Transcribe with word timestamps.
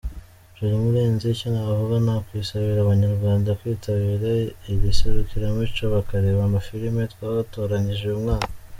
Jolie 0.55 0.81
Murenzi: 0.83 1.25
Icyo 1.33 1.47
navuga 1.53 1.95
nakwisabira 2.05 2.79
Abanyarwanda 2.81 3.57
kwitabira 3.59 4.27
iri 4.71 4.89
serukiramuco 4.97 5.83
bakareba 5.95 6.41
amafilimi 6.49 7.01
twatoranyije 7.13 8.05
uyu 8.07 8.21
mwaka. 8.23 8.51